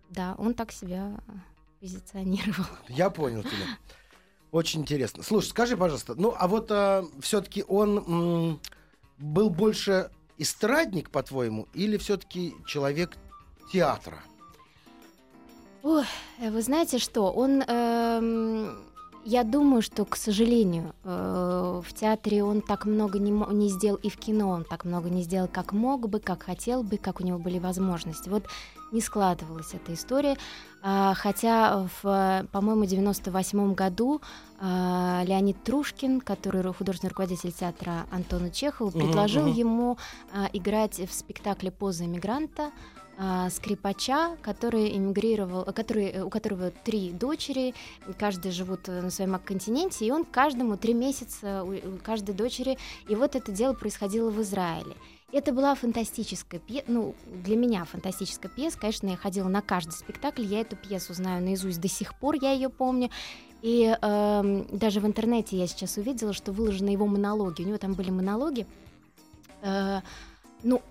да, 0.10 0.36
он 0.38 0.54
так 0.54 0.72
себя 0.72 1.12
э, 1.28 1.32
позиционировал. 1.82 2.66
Я 2.88 3.10
понял 3.10 3.44
тебя. 3.44 3.78
Очень 4.52 4.82
интересно. 4.82 5.24
Слушай, 5.24 5.48
скажи, 5.48 5.76
пожалуйста, 5.78 6.14
ну, 6.16 6.34
а 6.38 6.48
вот 6.48 6.72
все-таки 7.22 7.64
он 7.68 7.98
м, 7.98 8.60
был 9.18 9.50
больше 9.50 10.12
эстрадник, 10.38 11.10
по-твоему, 11.10 11.68
или 11.74 11.98
все-таки 11.98 12.54
человек 12.68 13.18
театра? 13.72 14.20
Ой, 15.84 16.06
э, 16.40 16.50
вы 16.50 16.62
знаете 16.62 16.98
что, 16.98 17.30
он, 17.30 17.62
эм, 17.62 18.78
я 19.26 19.44
думаю, 19.44 19.82
что, 19.82 20.06
к 20.06 20.16
сожалению, 20.16 20.96
э, 21.04 21.82
в 21.86 21.94
театре 21.94 22.42
он 22.42 22.62
так 22.62 22.86
много 22.86 23.20
не, 23.20 23.32
не 23.32 23.68
сделал, 23.68 23.98
и 23.98 24.10
в 24.10 24.16
кино 24.16 24.50
он 24.50 24.64
так 24.64 24.86
много 24.86 25.10
не 25.10 25.24
сделал, 25.24 25.50
как 25.52 25.74
мог 25.74 26.08
бы, 26.08 26.22
как 26.22 26.44
хотел 26.44 26.84
бы, 26.84 26.96
как 26.98 27.20
у 27.20 27.26
него 27.26 27.38
были 27.38 27.60
возможности. 27.60 28.30
Вот 28.30 28.46
не 28.94 29.02
складывалась 29.02 29.74
эта 29.74 29.94
история. 29.94 30.38
А, 30.82 31.14
хотя, 31.16 31.90
в, 32.02 32.08
э, 32.08 32.46
по-моему, 32.54 32.86
98 32.86 33.74
году 33.74 34.22
а, 34.62 35.24
Леонид 35.26 35.62
Трушкин, 35.66 36.22
который 36.22 36.64
художественный 36.74 37.10
руководитель 37.10 37.52
театра 37.52 38.06
Антона 38.10 38.52
Чехова, 38.52 38.90
предложил 38.90 39.48
мгм. 39.48 39.54
ему 39.54 39.98
а, 40.32 40.50
играть 40.54 41.00
в 41.00 41.14
спектакле 41.14 41.72
«Поза 41.72 42.06
иммигранта» 42.06 42.72
а, 43.16 43.50
скрипача, 43.52 44.38
который 44.42 44.98
эмигрировал, 44.98 45.64
э, 45.68 45.72
который, 45.72 46.06
э, 46.10 46.24
у 46.24 46.30
которого 46.30 46.72
три 46.72 47.12
дочери, 47.12 47.76
каждый 48.18 48.52
живут 48.52 48.90
э, 48.90 49.02
на 49.02 49.12
своем 49.12 49.38
континенте, 49.38 50.06
и 50.06 50.12
он 50.12 50.26
каждому 50.26 50.78
три 50.78 50.96
месяца 50.96 51.64
у 51.64 51.98
каждой 52.04 52.34
дочери, 52.34 52.78
и 53.08 53.16
вот 53.16 53.36
это 53.36 53.52
дело 53.52 53.74
происходило 53.74 54.32
в 54.32 54.42
Израиле. 54.42 54.96
Это 55.32 55.52
была 55.52 55.76
фантастическая 55.76 56.60
пьеса, 56.60 56.86
ну, 56.88 57.16
для 57.44 57.56
меня 57.56 57.86
фантастическая 57.86 58.52
пьеса. 58.52 58.80
Конечно, 58.80 59.08
я 59.08 59.18
ходила 59.18 59.48
на 59.48 59.62
каждый 59.62 59.92
спектакль, 59.92 60.44
я 60.44 60.62
эту 60.62 60.76
пьесу 60.76 61.14
знаю 61.14 61.44
наизусть 61.44 61.82
до 61.82 61.88
сих 61.88 62.16
пор, 62.16 62.36
я 62.42 62.52
ее 62.52 62.70
помню. 62.70 63.12
И 63.62 63.96
э, 64.00 64.66
даже 64.72 65.00
в 65.00 65.06
интернете 65.06 65.56
я 65.58 65.68
сейчас 65.68 65.98
увидела, 65.98 66.34
что 66.34 66.52
выложены 66.52 66.90
его 66.90 67.06
монологи. 67.06 67.62
У 67.62 67.68
него 67.68 67.78
там 67.78 67.94
были 67.94 68.10
монологи. 68.10 68.68
Э, 69.62 70.02
ну, 70.64 70.82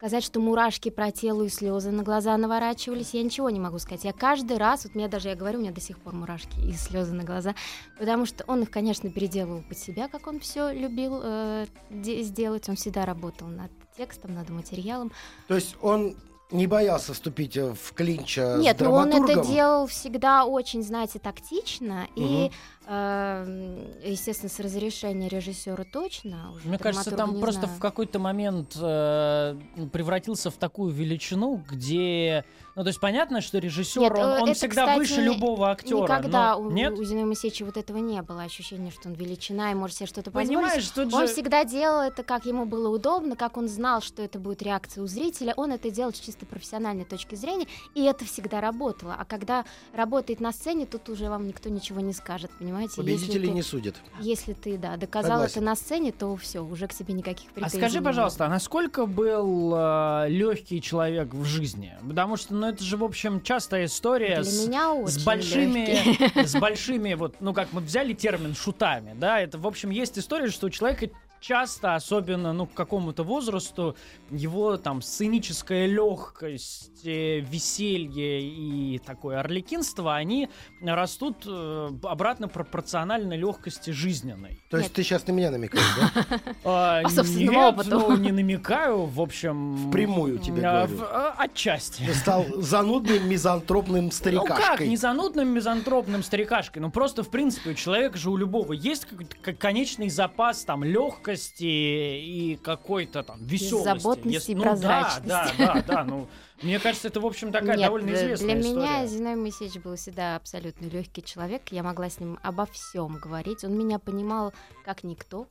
сказать, 0.00 0.24
что 0.24 0.40
мурашки 0.40 0.88
про 0.88 1.10
тело 1.10 1.42
и 1.42 1.50
слезы 1.50 1.90
на 1.90 2.02
глаза 2.02 2.34
наворачивались, 2.38 3.12
я 3.12 3.22
ничего 3.22 3.50
не 3.50 3.60
могу 3.60 3.78
сказать. 3.78 4.02
Я 4.02 4.14
каждый 4.14 4.56
раз, 4.56 4.84
вот 4.84 4.94
мне 4.94 5.08
даже, 5.08 5.28
я 5.28 5.36
говорю, 5.36 5.58
у 5.58 5.60
меня 5.60 5.72
до 5.72 5.80
сих 5.82 5.98
пор 5.98 6.14
мурашки 6.14 6.58
и 6.58 6.72
слезы 6.72 7.12
на 7.12 7.22
глаза, 7.22 7.54
потому 7.98 8.24
что 8.24 8.42
он 8.46 8.62
их, 8.62 8.70
конечно, 8.70 9.10
переделывал 9.10 9.60
под 9.60 9.76
себя, 9.76 10.08
как 10.08 10.26
он 10.26 10.40
все 10.40 10.72
любил 10.72 11.20
э, 11.22 11.66
сделать. 11.90 12.66
Он 12.70 12.76
всегда 12.76 13.04
работал 13.04 13.48
над 13.48 13.70
текстом, 13.94 14.32
над 14.32 14.48
материалом. 14.48 15.12
То 15.48 15.56
есть 15.56 15.76
он 15.82 16.16
не 16.50 16.66
боялся 16.66 17.12
вступить 17.12 17.56
э, 17.56 17.74
в 17.74 17.92
клинч 17.92 18.38
э, 18.38 18.58
Нет, 18.60 18.76
с 18.76 18.78
драматургом? 18.78 19.26
но 19.26 19.32
он 19.32 19.38
это 19.38 19.48
делал 19.48 19.86
всегда 19.86 20.44
очень, 20.44 20.82
знаете, 20.82 21.18
тактично. 21.18 22.08
Угу. 22.16 22.24
И, 22.24 22.46
э, 22.46 22.50
естественно, 22.86 24.50
с 24.50 24.58
разрешения 24.58 25.28
режиссера 25.28 25.84
точно. 25.84 26.52
Уже 26.52 26.68
Мне 26.68 26.78
кажется, 26.78 27.14
там 27.14 27.38
просто 27.38 27.62
знаю. 27.62 27.76
в 27.76 27.80
какой-то 27.80 28.18
момент 28.18 28.76
э, 28.80 29.56
превратился 29.92 30.50
в 30.50 30.56
такую 30.56 30.92
величину, 30.92 31.62
где 31.70 32.44
ну, 32.76 32.84
то 32.84 32.88
есть 32.88 33.00
понятно, 33.00 33.40
что 33.40 33.58
режиссер, 33.58 34.00
Нет, 34.00 34.12
он, 34.12 34.24
он 34.24 34.42
это, 34.44 34.54
всегда 34.54 34.86
кстати, 34.86 34.98
выше 34.98 35.20
любого 35.20 35.70
актера. 35.70 36.02
Никогда 36.02 36.54
но... 36.54 36.60
у, 36.62 36.70
Нет? 36.70 36.98
у 36.98 37.04
Зиновия 37.04 37.26
Моисеевича 37.26 37.64
вот 37.64 37.76
этого 37.76 37.98
не 37.98 38.22
было. 38.22 38.42
Ощущения, 38.42 38.90
что 38.90 39.08
он 39.08 39.14
величина 39.14 39.72
и 39.72 39.74
может 39.74 39.96
себе 39.96 40.06
что-то 40.06 40.30
позволить. 40.30 40.48
Понимаешь, 40.48 40.88
тут 40.88 41.12
Он 41.12 41.26
же... 41.26 41.32
всегда 41.32 41.64
делал 41.64 42.00
это, 42.00 42.22
как 42.22 42.46
ему 42.46 42.64
было 42.64 42.88
удобно, 42.88 43.36
как 43.36 43.56
он 43.56 43.68
знал, 43.68 44.00
что 44.00 44.22
это 44.22 44.38
будет 44.38 44.62
реакция 44.62 45.02
у 45.02 45.06
зрителя. 45.06 45.52
Он 45.56 45.72
это 45.72 45.90
делал 45.90 46.14
с 46.14 46.18
чисто 46.18 46.46
профессиональной 46.46 47.04
точки 47.04 47.34
зрения, 47.34 47.66
и 47.94 48.02
это 48.04 48.24
всегда 48.24 48.60
работало. 48.60 49.14
А 49.18 49.24
когда 49.24 49.64
работает 49.92 50.40
на 50.40 50.52
сцене, 50.52 50.86
тут 50.86 51.08
уже 51.08 51.28
вам 51.28 51.46
никто 51.46 51.68
ничего 51.68 52.00
не 52.00 52.12
скажет, 52.12 52.50
понимаете? 52.58 52.69
Победители 52.96 53.46
ты, 53.46 53.52
не 53.52 53.62
судят. 53.62 53.96
Если 54.20 54.52
ты, 54.52 54.78
да, 54.78 54.96
доказал 54.96 55.32
Согласен. 55.32 55.52
это 55.52 55.60
на 55.60 55.76
сцене, 55.76 56.12
то 56.12 56.36
все, 56.36 56.60
уже 56.64 56.86
к 56.86 56.94
тебе 56.94 57.14
никаких 57.14 57.50
А 57.50 57.54
претензий 57.54 57.78
скажи, 57.78 57.98
не 57.98 58.04
пожалуйста, 58.04 58.46
а 58.46 58.48
насколько 58.48 59.06
был 59.06 59.72
э, 59.74 60.26
легкий 60.28 60.80
человек 60.82 61.32
в 61.32 61.44
жизни? 61.44 61.92
Потому 62.06 62.36
что, 62.36 62.54
ну, 62.54 62.68
это 62.68 62.82
же, 62.82 62.96
в 62.96 63.04
общем, 63.04 63.42
частая 63.42 63.86
история 63.86 64.36
Для 64.36 64.44
с, 64.44 64.66
меня 64.66 64.92
очень 64.92 65.08
с 65.08 65.24
большими, 65.24 66.18
лёгкий. 66.18 66.46
с 66.46 66.54
большими, 66.54 67.14
вот, 67.14 67.36
ну, 67.40 67.52
как 67.52 67.72
мы 67.72 67.80
взяли 67.80 68.12
термин 68.12 68.54
шутами, 68.54 69.14
да, 69.18 69.40
это, 69.40 69.58
в 69.58 69.66
общем, 69.66 69.90
есть 69.90 70.18
история, 70.18 70.48
что 70.48 70.66
у 70.66 70.70
человека 70.70 71.10
часто, 71.40 71.94
особенно, 71.94 72.52
ну, 72.52 72.66
к 72.66 72.74
какому-то 72.74 73.22
возрасту, 73.24 73.96
его 74.30 74.76
там 74.76 75.02
сценическая 75.02 75.86
легкость, 75.86 77.04
э, 77.06 77.40
веселье 77.40 78.40
и 78.42 78.98
такое 78.98 79.40
орликинство, 79.40 80.14
они 80.14 80.48
растут 80.82 81.44
э, 81.46 81.90
обратно 82.02 82.48
пропорционально 82.48 83.34
легкости 83.36 83.90
жизненной. 83.90 84.62
То 84.70 84.76
есть 84.76 84.90
Нет. 84.90 84.96
ты 84.96 85.02
сейчас 85.02 85.26
на 85.26 85.32
меня 85.32 85.50
намекаешь, 85.50 85.84
да? 86.14 86.40
А, 86.64 87.02
По 87.02 87.08
собственному 87.08 87.68
опыту. 87.68 87.90
ну, 87.90 88.16
не 88.16 88.32
намекаю, 88.32 89.06
в 89.06 89.20
общем... 89.20 89.88
Впрямую 89.88 90.38
тебе 90.38 90.62
а, 90.66 90.86
говорю. 90.86 90.98
в- 90.98 91.02
а, 91.10 91.34
Отчасти. 91.38 92.04
Ты 92.04 92.14
стал 92.14 92.44
занудным 92.56 93.28
мизантропным 93.28 94.04
Ну 94.04 94.10
как, 94.10 94.14
старикашкой. 94.14 94.88
не 94.88 94.96
занудным 94.96 95.48
мизантропным 95.48 96.22
старикашкой, 96.22 96.82
ну 96.82 96.90
просто, 96.90 97.22
в 97.22 97.30
принципе, 97.30 97.70
у 97.70 97.74
человека 97.74 98.18
же 98.18 98.30
у 98.30 98.36
любого 98.36 98.72
есть 98.72 99.06
какой-то 99.06 99.54
конечный 99.54 100.10
запас 100.10 100.64
там 100.64 100.84
легкости 100.84 101.29
и 101.60 102.58
какой-то 102.62 103.22
там 103.22 103.44
веселости. 103.44 103.94
Беззаботности 103.94 104.50
и 104.50 104.54
ну, 104.54 104.62
да, 104.62 104.68
прозрачности. 104.70 105.28
Да, 105.28 105.52
да, 105.58 105.82
да, 105.86 106.04
ну, 106.04 106.28
мне 106.62 106.78
кажется, 106.78 107.08
это, 107.08 107.20
в 107.20 107.26
общем, 107.26 107.52
такая 107.52 107.76
Нет, 107.76 107.86
довольно 107.86 108.08
для- 108.08 108.16
известная 108.16 108.54
для 108.54 108.60
история. 108.60 108.76
меня 108.76 109.06
Зиновий 109.06 109.40
Моисеевич 109.40 109.82
был 109.82 109.96
всегда 109.96 110.36
абсолютно 110.36 110.86
легкий 110.86 111.22
человек. 111.22 111.62
Я 111.70 111.82
могла 111.82 112.10
с 112.10 112.20
ним 112.20 112.38
обо 112.42 112.66
всем 112.66 113.18
говорить. 113.18 113.64
Он 113.64 113.78
меня 113.78 113.98
понимал 113.98 114.52
как 114.84 115.04
никто. 115.04 115.46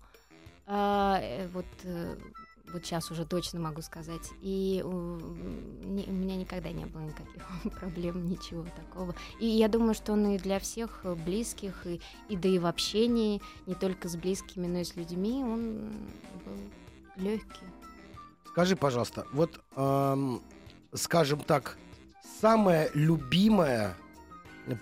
А, 0.67 1.19
э, 1.21 1.47
вот, 1.47 1.65
э, 1.83 2.15
вот 2.73 2.85
сейчас 2.85 3.11
уже 3.11 3.25
точно 3.25 3.59
могу 3.59 3.81
сказать. 3.81 4.29
И 4.41 4.81
у, 4.85 5.17
не- 5.85 6.05
у 6.07 6.11
меня 6.11 6.35
никогда 6.35 6.71
не 6.71 6.85
было 6.85 7.01
никаких 7.01 7.43
проблем, 7.79 8.27
ничего 8.29 8.65
такого. 8.75 9.15
И 9.39 9.45
я 9.45 9.67
думаю, 9.67 9.93
что 9.93 10.13
он 10.13 10.27
и 10.27 10.37
для 10.37 10.59
всех 10.59 11.05
близких, 11.25 11.85
и, 11.85 12.01
и 12.29 12.35
да 12.35 12.49
и 12.49 12.59
в 12.59 12.65
общении, 12.65 13.41
не 13.65 13.75
только 13.75 14.07
с 14.07 14.15
близкими, 14.15 14.67
но 14.67 14.79
и 14.79 14.83
с 14.83 14.95
людьми, 14.95 15.43
он 15.43 15.91
был 16.45 16.57
легкий. 17.17 17.65
Скажи, 18.47 18.75
пожалуйста, 18.75 19.25
вот, 19.31 19.61
эм, 19.75 20.41
скажем 20.93 21.39
так, 21.41 21.77
самое 22.41 22.89
любимое 22.93 23.95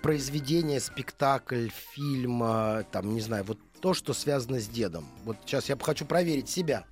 произведение, 0.02 0.80
спектакль, 0.80 1.68
фильм, 1.68 2.42
э, 2.42 2.84
там, 2.90 3.14
не 3.14 3.20
знаю, 3.20 3.44
вот 3.44 3.58
то, 3.80 3.94
что 3.94 4.12
связано 4.12 4.58
с 4.60 4.68
дедом. 4.68 5.06
Вот 5.24 5.36
сейчас 5.44 5.68
я 5.68 5.76
хочу 5.80 6.04
проверить 6.04 6.48
себя. 6.48 6.84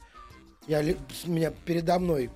Я, 0.67 0.81
у 0.81 1.31
меня 1.31 1.51
передо 1.65 1.99
мной 1.99 2.31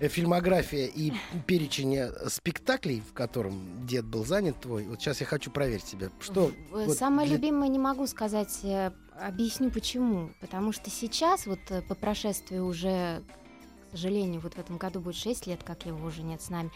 э, 0.00 0.08
фильмография 0.08 0.86
и 0.86 1.12
перечень 1.46 1.96
э, 1.96 2.28
спектаклей, 2.28 3.00
в 3.08 3.12
котором 3.12 3.86
дед 3.86 4.04
был 4.04 4.24
занят 4.24 4.60
твой. 4.60 4.84
Вот 4.84 5.00
сейчас 5.00 5.20
я 5.20 5.26
хочу 5.26 5.50
проверить 5.50 5.84
себя. 5.84 6.10
Что 6.20 6.50
вот 6.70 6.96
Самое 6.96 7.28
для- 7.28 7.36
любимое 7.36 7.68
не 7.68 7.78
могу 7.78 8.06
сказать, 8.06 8.58
э, 8.64 8.90
объясню 9.20 9.70
почему. 9.70 10.30
Потому 10.40 10.72
что 10.72 10.90
сейчас, 10.90 11.46
вот 11.46 11.60
э, 11.70 11.82
по 11.82 11.94
прошествии 11.94 12.58
уже, 12.58 13.22
к 13.88 13.92
сожалению, 13.92 14.40
вот 14.40 14.54
в 14.54 14.58
этом 14.58 14.78
году 14.78 15.00
будет 15.00 15.16
6 15.16 15.46
лет, 15.46 15.62
как 15.62 15.86
его 15.86 16.04
уже 16.06 16.22
нет 16.22 16.42
с 16.42 16.50
нами, 16.50 16.70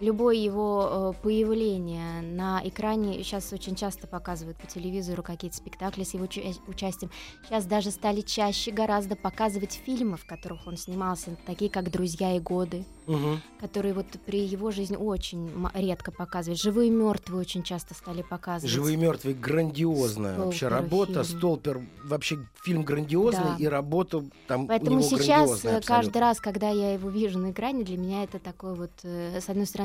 любое 0.00 0.34
его 0.36 1.12
э, 1.16 1.22
появление 1.22 2.20
на 2.22 2.60
экране, 2.64 3.22
сейчас 3.22 3.52
очень 3.52 3.74
часто 3.76 4.06
показывают 4.06 4.56
по 4.58 4.66
телевизору 4.66 5.22
какие-то 5.22 5.56
спектакли 5.56 6.02
с 6.04 6.14
его 6.14 6.24
уча- 6.24 6.42
участием. 6.66 7.10
Сейчас 7.46 7.64
даже 7.66 7.90
стали 7.90 8.20
чаще 8.20 8.70
гораздо 8.70 9.16
показывать 9.16 9.72
фильмы, 9.84 10.16
в 10.16 10.26
которых 10.26 10.66
он 10.66 10.76
снимался, 10.76 11.36
такие 11.46 11.70
как 11.70 11.90
«Друзья 11.90 12.36
и 12.36 12.40
годы», 12.40 12.84
Мгм. 13.06 13.40
которые 13.60 13.92
вот 13.92 14.06
при 14.24 14.44
его 14.46 14.70
жизни 14.70 14.96
очень 14.96 15.50
редко 15.74 16.10
показывают. 16.10 16.60
«Живые 16.60 16.88
и 16.88 16.90
мертвые» 16.90 17.40
очень 17.40 17.62
часто 17.62 17.94
стали 17.94 18.22
показывать. 18.22 18.70
Живые 18.72 18.94
и 18.94 18.96
мертвые 18.96 19.34
грандиозная 19.34 20.38
вообще 20.38 20.66
Столпер 20.66 20.76
работа. 20.82 21.24
фильм. 21.24 21.38
Столпер 21.38 21.80
вообще 22.04 22.38
фильм 22.64 22.82
грандиозный 22.82 23.42
Да. 23.44 23.56
и 23.58 23.66
работа 23.66 24.24
там 24.48 24.66
Поэтому 24.66 24.96
у 24.96 25.00
него 25.00 25.08
сейчас 25.08 25.64
э, 25.64 25.80
каждый 25.82 26.18
раз, 26.18 26.40
когда 26.40 26.70
я 26.70 26.94
его 26.94 27.10
вижу 27.10 27.38
на 27.38 27.50
экране, 27.50 27.84
для 27.84 27.98
меня 27.98 28.24
это 28.24 28.38
такое 28.38 28.74
вот, 28.74 28.90
э, 29.02 29.38
с 29.40 29.48
одной 29.50 29.66
стороны, 29.66 29.83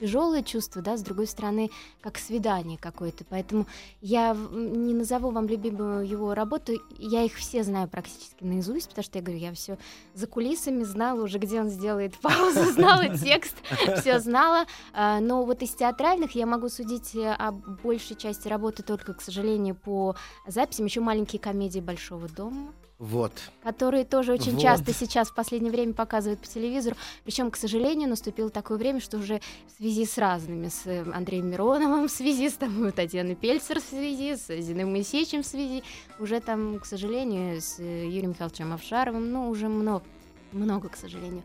тяжелое 0.00 0.42
чувство, 0.42 0.82
да, 0.82 0.96
с 0.96 1.02
другой 1.02 1.26
стороны, 1.26 1.70
как 2.00 2.18
свидание 2.18 2.78
какое-то. 2.78 3.24
Поэтому 3.28 3.66
я 4.00 4.34
не 4.34 4.94
назову 4.94 5.30
вам 5.30 5.48
любимую 5.48 6.06
его 6.06 6.34
работу, 6.34 6.74
я 6.98 7.22
их 7.22 7.34
все 7.34 7.62
знаю 7.62 7.88
практически 7.88 8.44
наизусть, 8.44 8.88
потому 8.88 9.04
что 9.04 9.18
я 9.18 9.24
говорю, 9.24 9.40
я 9.40 9.52
все 9.52 9.78
за 10.14 10.26
кулисами 10.26 10.82
знала 10.84 11.22
уже, 11.22 11.38
где 11.38 11.60
он 11.60 11.70
сделает 11.70 12.18
паузу, 12.20 12.72
знала 12.72 13.16
текст, 13.16 13.56
все 14.00 14.18
знала. 14.18 14.66
А, 14.92 15.20
Но 15.20 15.44
вот 15.44 15.62
из 15.62 15.70
театральных 15.74 16.32
я 16.32 16.46
могу 16.46 16.68
судить 16.68 17.14
э, 17.14 17.32
о 17.32 17.52
большей 17.52 18.16
части 18.16 18.48
работы 18.48 18.82
только, 18.82 19.14
к 19.14 19.22
сожалению, 19.22 19.74
по 19.74 20.16
записям. 20.46 20.86
Еще 20.86 21.00
маленькие 21.00 21.40
комедии 21.40 21.80
Большого 21.80 22.28
дома 22.28 22.72
Вот. 23.04 23.32
которые 23.62 24.06
тоже 24.06 24.32
очень 24.32 24.52
Вот. 24.52 24.62
часто 24.62 24.94
сейчас 24.94 25.28
в 25.28 25.34
последнее 25.34 25.70
время 25.70 25.92
показывают 25.92 26.40
по 26.40 26.46
телевизору. 26.46 26.96
Причем, 27.24 27.50
к 27.50 27.56
сожалению, 27.56 28.08
наступило 28.08 28.48
такое 28.48 28.78
время, 28.78 29.00
что 29.00 29.18
уже 29.18 29.42
в 29.66 29.76
связи 29.76 30.06
с 30.06 30.16
разными, 30.16 30.68
с 30.68 30.86
э, 30.86 31.04
Андреем 31.12 31.50
Мироновым 31.50 32.08
в 32.08 32.10
связи, 32.10 32.48
с 32.48 32.54
там, 32.54 32.90
Татьяной 32.96 33.34
Пельцер 33.34 33.80
в 33.80 33.84
связи, 33.84 34.36
с 34.36 34.46
Зиной 34.46 34.86
Моисеевичем 34.86 35.42
в 35.42 35.46
связи, 35.46 35.82
уже 36.18 36.40
там, 36.40 36.78
к 36.78 36.86
сожалению, 36.86 37.60
с 37.60 37.78
э, 37.78 38.06
Юрием 38.06 38.30
Михайловичем 38.30 38.72
Авшаровым, 38.72 39.30
ну, 39.30 39.50
уже 39.50 39.68
много, 39.68 40.04
много, 40.52 40.88
к 40.88 40.96
сожалению. 40.96 41.42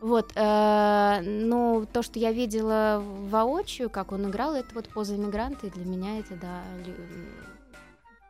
Вот, 0.00 0.30
э, 0.36 1.20
но 1.22 1.86
то, 1.92 2.02
что 2.02 2.20
я 2.20 2.30
видела 2.30 3.02
воочию, 3.04 3.90
как 3.90 4.12
он 4.12 4.30
играл, 4.30 4.54
это 4.54 4.68
вот 4.74 4.88
поза 4.88 5.16
иммигранта, 5.16 5.66
и 5.66 5.70
для 5.70 5.84
меня 5.84 6.20
это, 6.20 6.36
да, 6.36 6.62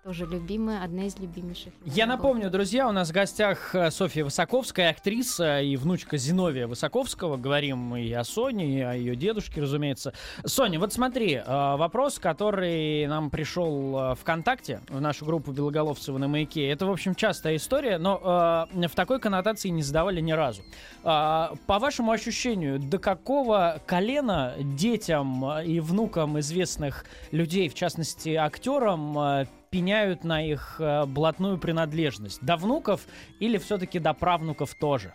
тоже 0.03 0.27
любимая, 0.27 0.83
одна 0.83 1.05
из 1.05 1.19
любимейших. 1.19 1.73
Я 1.85 2.07
напомню, 2.07 2.51
друзья, 2.51 2.89
у 2.89 2.93
нас 2.93 3.11
в 3.11 3.13
гостях 3.13 3.75
э, 3.75 3.91
Софья 3.91 4.25
Высоковская, 4.25 4.91
актриса 4.91 5.61
и 5.61 5.77
внучка 5.77 6.17
Зиновия 6.17 6.67
Высоковского. 6.67 7.37
Говорим 7.37 7.95
и 7.97 8.11
о 8.13 8.25
Соне, 8.25 8.79
и 8.79 8.81
о 8.81 8.95
ее 8.95 9.15
дедушке, 9.15 9.61
разумеется. 9.61 10.15
Соня, 10.45 10.79
вот 10.81 10.93
смотри, 10.93 11.35
э, 11.35 11.45
вопрос, 11.47 12.19
который 12.19 13.07
нам 13.07 13.31
пришел 13.31 14.13
э, 14.13 14.15
ВКонтакте, 14.17 14.81
в 14.89 15.01
нашу 15.01 15.27
группу 15.27 15.53
Белоголовцева 15.53 16.17
на 16.17 16.29
маяке. 16.29 16.69
Это, 16.69 16.87
в 16.87 16.91
общем, 16.91 17.15
частая 17.15 17.57
история, 17.57 17.99
но 17.99 18.67
в 18.73 18.95
такой 18.95 19.21
коннотации 19.21 19.69
не 19.69 19.83
задавали 19.83 20.21
ни 20.21 20.33
разу. 20.33 20.63
По 21.03 21.51
вашему 21.67 22.13
ощущению, 22.13 22.79
до 22.79 22.99
какого 22.99 23.81
колена 23.87 24.55
детям 24.59 25.61
и 25.61 25.81
внукам 25.81 26.39
известных 26.41 27.05
людей, 27.31 27.69
в 27.69 27.75
частности 27.75 28.31
актерам, 28.31 29.47
пеняют 29.81 30.25
на 30.25 30.45
их 30.45 30.77
э, 30.81 31.07
блатную 31.07 31.57
принадлежность? 31.59 32.43
До 32.43 32.57
внуков 32.57 33.03
или 33.39 33.57
все-таки 33.59 33.99
до 33.99 34.13
правнуков 34.13 34.75
тоже? 34.75 35.13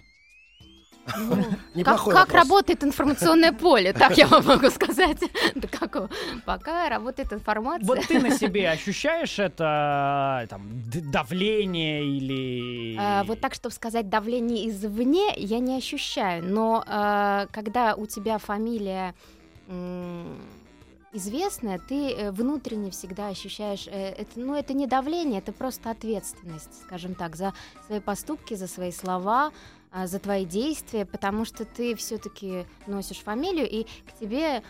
Ну, 1.19 1.83
как 1.83 2.03
как 2.03 2.33
работает 2.33 2.83
информационное 2.83 3.51
поле, 3.51 3.93
так 3.93 4.17
я 4.17 4.25
вам 4.25 4.43
могу 4.45 4.69
сказать. 4.71 5.19
Да 5.55 5.67
как? 5.67 6.09
Пока 6.45 6.89
работает 6.89 7.31
информация. 7.31 7.85
Вот 7.85 7.99
ты 8.07 8.19
на 8.19 8.31
себе 8.31 8.71
ощущаешь 8.71 9.37
это 9.37 10.47
там 10.49 10.67
д- 10.89 11.01
давление 11.01 12.03
или... 12.07 12.95
А, 12.99 13.23
Вот 13.25 13.39
так, 13.39 13.53
чтобы 13.53 13.75
сказать 13.75 14.09
давление 14.09 14.67
извне, 14.69 15.31
я 15.37 15.59
не 15.59 15.77
ощущаю. 15.77 16.43
Но 16.43 16.83
а, 16.87 17.45
когда 17.51 17.93
у 17.93 18.07
тебя 18.07 18.39
фамилия 18.39 19.13
м, 19.67 20.37
известная, 21.15 21.79
ты 21.79 22.11
э, 22.11 22.31
внутренне 22.31 22.91
всегда 22.91 23.27
ощущаешь, 23.27 23.87
э, 23.87 24.09
это, 24.09 24.39
ну 24.39 24.55
это 24.55 24.73
не 24.73 24.87
давление, 24.87 25.39
это 25.39 25.51
просто 25.51 25.91
ответственность, 25.91 26.81
скажем 26.83 27.15
так, 27.15 27.35
за 27.35 27.53
свои 27.87 27.99
поступки, 27.99 28.53
за 28.55 28.67
свои 28.67 28.91
слова, 28.91 29.51
а, 29.91 30.07
за 30.07 30.19
твои 30.19 30.45
действия, 30.45 31.05
потому 31.05 31.45
что 31.45 31.63
ты 31.63 31.95
все-таки 31.95 32.65
носишь 32.85 33.19
фамилию, 33.19 33.69
и 33.69 33.83
к 33.83 34.19
тебе 34.19 34.61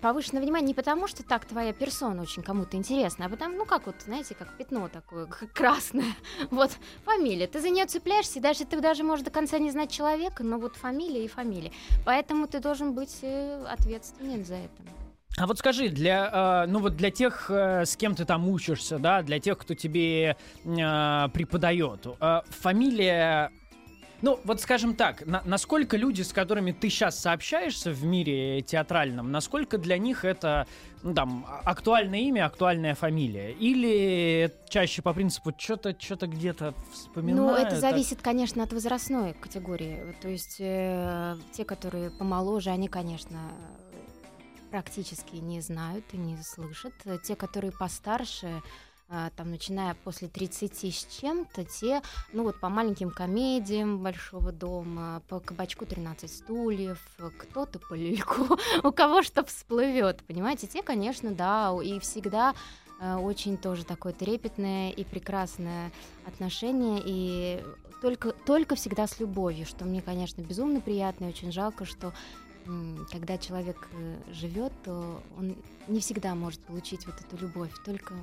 повышенное 0.00 0.42
внимание 0.42 0.68
не 0.68 0.74
потому, 0.74 1.06
что 1.06 1.22
так 1.22 1.44
твоя 1.44 1.72
персона 1.72 2.22
очень 2.22 2.42
кому-то 2.42 2.76
интересна, 2.76 3.26
а 3.26 3.28
потому, 3.28 3.56
ну 3.56 3.64
как 3.66 3.86
вот, 3.86 3.96
знаете, 4.04 4.34
как 4.34 4.56
пятно 4.56 4.88
такое 4.88 5.26
красное. 5.26 6.14
Вот 6.50 6.70
фамилия, 7.04 7.46
ты 7.46 7.60
за 7.60 7.70
нее 7.70 7.86
цепляешься, 7.86 8.38
и 8.38 8.42
даже 8.42 8.64
ты 8.64 8.80
даже 8.80 9.04
можешь 9.04 9.24
до 9.24 9.30
конца 9.30 9.58
не 9.58 9.70
знать 9.70 9.90
человека, 9.90 10.42
но 10.42 10.58
вот 10.58 10.76
фамилия 10.76 11.24
и 11.24 11.28
фамилия. 11.28 11.72
Поэтому 12.04 12.46
ты 12.46 12.60
должен 12.60 12.92
быть 12.92 13.18
э, 13.22 13.64
ответственен 13.66 14.44
за 14.44 14.54
это. 14.54 15.03
А 15.36 15.46
вот 15.48 15.58
скажи, 15.58 15.88
для, 15.88 16.64
э, 16.64 16.70
ну 16.70 16.78
вот 16.78 16.96
для 16.96 17.10
тех, 17.10 17.50
э, 17.50 17.84
с 17.84 17.96
кем 17.96 18.14
ты 18.14 18.24
там 18.24 18.48
учишься, 18.48 18.98
да, 18.98 19.22
для 19.22 19.40
тех, 19.40 19.58
кто 19.58 19.74
тебе 19.74 20.36
э, 20.64 21.28
преподает, 21.32 22.06
фамилия, 22.50 23.50
ну 24.22 24.38
вот 24.44 24.60
скажем 24.60 24.94
так, 24.94 25.26
на- 25.26 25.42
насколько 25.44 25.96
люди, 25.96 26.22
с 26.22 26.32
которыми 26.32 26.70
ты 26.70 26.88
сейчас 26.88 27.18
сообщаешься 27.18 27.90
в 27.90 28.04
мире 28.04 28.62
театральном, 28.62 29.32
насколько 29.32 29.76
для 29.76 29.98
них 29.98 30.24
это, 30.24 30.68
ну 31.02 31.12
там, 31.14 31.44
а- 31.48 31.68
актуальное 31.68 32.20
имя, 32.20 32.46
актуальная 32.46 32.94
фамилия, 32.94 33.50
или 33.50 34.52
чаще 34.68 35.02
по 35.02 35.12
принципу 35.12 35.52
что-то, 35.58 35.96
что-то 35.98 36.28
где-то 36.28 36.74
вспоминаю. 36.92 37.42
Ну, 37.48 37.50
это 37.54 37.70
так? 37.70 37.80
зависит, 37.80 38.22
конечно, 38.22 38.62
от 38.62 38.72
возрастной 38.72 39.34
категории. 39.34 40.14
То 40.22 40.28
есть 40.28 40.56
э, 40.60 41.34
те, 41.52 41.64
которые 41.64 42.10
помоложе, 42.10 42.70
они, 42.70 42.86
конечно, 42.86 43.40
практически 44.74 45.36
не 45.36 45.60
знают 45.60 46.04
и 46.14 46.16
не 46.16 46.36
слышат. 46.42 46.92
Те, 47.22 47.36
которые 47.36 47.70
постарше, 47.70 48.60
э, 49.08 49.30
там, 49.36 49.52
начиная 49.52 49.94
после 50.02 50.26
30 50.26 50.92
с 50.92 51.20
чем-то, 51.20 51.64
те, 51.64 52.02
ну 52.32 52.42
вот 52.42 52.58
по 52.58 52.68
маленьким 52.68 53.12
комедиям 53.12 54.02
Большого 54.02 54.50
дома, 54.50 55.22
по 55.28 55.38
кабачку 55.38 55.86
13 55.86 56.28
стульев, 56.28 56.98
кто-то 57.38 57.78
по 57.78 57.94
лильку, 57.94 58.58
у 58.82 58.90
кого 58.90 59.22
что 59.22 59.44
всплывет, 59.44 60.24
понимаете? 60.26 60.66
Те, 60.66 60.82
конечно, 60.82 61.30
да, 61.30 61.72
и 61.80 62.00
всегда 62.00 62.52
э, 63.00 63.14
очень 63.14 63.56
тоже 63.56 63.84
такое 63.84 64.12
трепетное 64.12 64.90
и 64.90 65.04
прекрасное 65.04 65.92
отношение, 66.26 67.00
и 67.06 67.64
только, 68.02 68.32
только 68.32 68.74
всегда 68.74 69.06
с 69.06 69.20
любовью, 69.20 69.66
что 69.66 69.84
мне, 69.84 70.02
конечно, 70.02 70.42
безумно 70.42 70.80
приятно 70.80 71.26
и 71.26 71.28
очень 71.28 71.52
жалко, 71.52 71.84
что 71.84 72.12
когда 73.10 73.38
человек 73.38 73.88
э, 73.92 74.16
живет, 74.32 74.72
то 74.84 75.22
он 75.38 75.56
не 75.88 76.00
всегда 76.00 76.34
может 76.34 76.60
получить 76.60 77.06
вот 77.06 77.14
эту 77.20 77.42
любовь, 77.42 77.70
только 77.84 78.14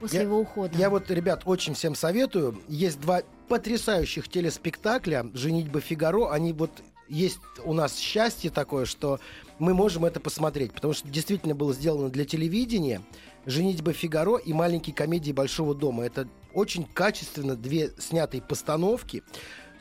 после 0.00 0.18
Я- 0.20 0.24
его 0.24 0.38
ухода. 0.38 0.76
Я 0.76 0.90
вот, 0.90 1.10
ребят, 1.10 1.42
очень 1.44 1.74
всем 1.74 1.94
советую. 1.94 2.58
Есть 2.68 3.00
два 3.00 3.22
потрясающих 3.48 4.28
телеспектакля 4.28 5.26
«Женитьба 5.34 5.80
Фигаро». 5.80 6.30
Они 6.30 6.52
вот 6.52 6.70
есть 7.08 7.38
у 7.64 7.72
нас 7.72 7.96
счастье 7.96 8.50
такое, 8.50 8.84
что 8.84 9.18
мы 9.58 9.74
можем 9.74 10.04
это 10.04 10.20
посмотреть, 10.20 10.72
потому 10.72 10.92
что 10.92 11.08
действительно 11.08 11.54
было 11.54 11.72
сделано 11.72 12.10
для 12.10 12.24
телевидения 12.24 13.00
«Женитьба 13.46 13.92
Фигаро» 13.92 14.36
и 14.36 14.52
«Маленькие 14.52 14.94
комедии 14.94 15.32
Большого 15.32 15.74
дома». 15.74 16.04
Это 16.04 16.28
очень 16.54 16.84
качественно 16.84 17.56
две 17.56 17.90
снятые 17.98 18.42
постановки 18.42 19.22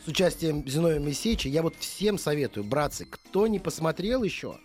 с 0.07 0.09
участием 0.09 0.65
Зиновия 0.65 1.01
Моисеевича. 1.01 1.49
Я 1.49 1.61
вот 1.61 1.75
всем 1.75 2.17
советую, 2.17 2.63
братцы, 2.63 3.03
кто 3.03 3.45
не 3.45 3.59
посмотрел 3.59 4.23
еще, 4.23 4.57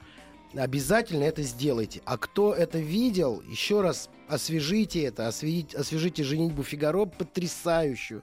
обязательно 0.54 1.24
это 1.24 1.42
сделайте. 1.42 2.00
А 2.04 2.16
кто 2.16 2.54
это 2.54 2.78
видел, 2.78 3.42
еще 3.50 3.80
раз 3.80 4.08
освежите 4.28 5.02
это, 5.02 5.26
освежите, 5.26 5.76
освежите 5.76 6.22
«Женитьбу 6.22 6.62
Фигаро» 6.62 7.06
потрясающую. 7.06 8.22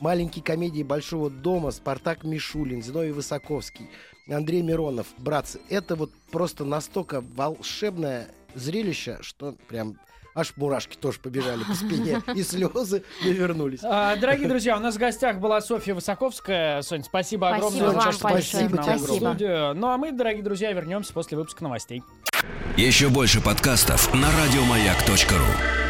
Маленькие 0.00 0.44
комедии 0.44 0.82
Большого 0.82 1.30
дома, 1.30 1.70
Спартак 1.70 2.22
Мишулин, 2.22 2.82
Зиновий 2.82 3.12
Высоковский, 3.12 3.88
Андрей 4.28 4.60
Миронов. 4.60 5.06
Братцы, 5.16 5.60
это 5.70 5.96
вот 5.96 6.12
просто 6.30 6.66
настолько 6.66 7.22
волшебное 7.34 8.28
зрелище, 8.54 9.16
что 9.22 9.56
прям 9.68 9.98
аж 10.34 10.52
мурашки 10.56 10.96
тоже 10.96 11.18
побежали 11.20 11.64
по 11.64 11.74
спине, 11.74 12.22
и 12.34 12.42
слезы 12.42 13.02
навернулись. 13.24 13.80
А, 13.82 14.16
Дорогие 14.16 14.48
друзья, 14.48 14.76
у 14.76 14.80
нас 14.80 14.94
в 14.96 14.98
гостях 14.98 15.38
была 15.38 15.60
Софья 15.60 15.94
Высоковская. 15.94 16.82
Сонь, 16.82 17.02
спасибо 17.04 17.50
огромное 17.50 17.90
за 17.90 17.92
то, 18.00 18.12
что 18.12 18.28
пришли 18.28 18.60
большое. 18.60 18.68
к 18.68 18.72
нам 18.86 18.96
в 18.96 19.00
Спасибо. 19.00 19.26
студию. 19.28 19.74
Ну 19.74 19.88
а 19.88 19.96
мы, 19.98 20.12
дорогие 20.12 20.42
друзья, 20.42 20.72
вернемся 20.72 21.12
после 21.12 21.36
выпуска 21.36 21.62
новостей. 21.64 22.02
Еще 22.76 23.08
больше 23.08 23.40
подкастов 23.42 24.12
на 24.14 24.28
радиомаяк.ру. 24.30 25.87